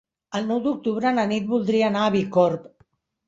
El 0.37 0.45
nou 0.51 0.61
d'octubre 0.63 1.11
na 1.17 1.25
Nit 1.31 1.45
voldria 1.53 1.91
anar 1.91 2.05
a 2.07 2.13
Bicorb. 2.17 2.67